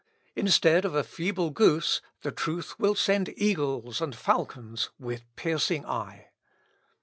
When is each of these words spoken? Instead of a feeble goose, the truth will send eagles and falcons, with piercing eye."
Instead 0.35 0.83
of 0.83 0.95
a 0.95 1.03
feeble 1.03 1.51
goose, 1.51 2.01
the 2.23 2.31
truth 2.31 2.79
will 2.79 2.95
send 2.95 3.31
eagles 3.37 4.01
and 4.01 4.15
falcons, 4.15 4.89
with 4.97 5.27
piercing 5.35 5.85
eye." 5.85 6.29